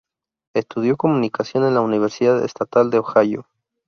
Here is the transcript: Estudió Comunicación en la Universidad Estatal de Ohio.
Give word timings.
Estudió 0.55 0.97
Comunicación 0.97 1.63
en 1.63 1.75
la 1.75 1.81
Universidad 1.81 2.43
Estatal 2.43 2.89
de 2.89 2.97
Ohio. 2.97 3.45